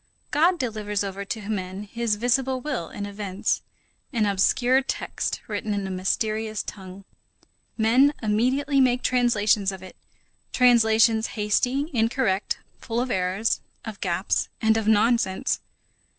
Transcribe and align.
God 0.31 0.57
delivers 0.57 1.03
over 1.03 1.23
to 1.25 1.47
men 1.47 1.83
his 1.83 2.15
visible 2.15 2.59
will 2.59 2.89
in 2.89 3.05
events, 3.05 3.61
an 4.11 4.25
obscure 4.25 4.81
text 4.81 5.41
written 5.47 5.75
in 5.75 5.85
a 5.85 5.91
mysterious 5.91 6.63
tongue. 6.63 7.05
Men 7.77 8.11
immediately 8.19 8.81
make 8.81 9.03
translations 9.03 9.71
of 9.71 9.83
it; 9.83 9.95
translations 10.53 11.27
hasty, 11.37 11.91
incorrect, 11.93 12.57
full 12.79 12.99
of 12.99 13.11
errors, 13.11 13.59
of 13.85 14.01
gaps, 14.01 14.49
and 14.59 14.75
of 14.75 14.87
nonsense. 14.87 15.59